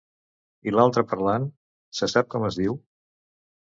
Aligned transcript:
I 0.71 0.73
l'altre 0.77 1.05
parlant, 1.13 1.47
se 2.01 2.13
sap 2.17 2.35
com 2.35 2.51
es 2.53 2.63
diu? 2.65 2.85